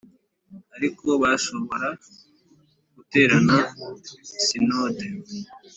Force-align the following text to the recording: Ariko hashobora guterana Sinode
Ariko 0.75 1.07
hashobora 1.23 1.87
guterana 2.95 3.57
Sinode 4.43 5.07